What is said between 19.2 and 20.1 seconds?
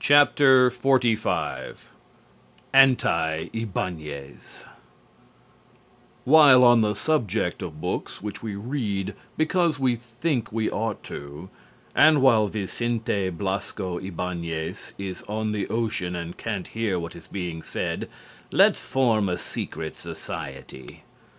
a secret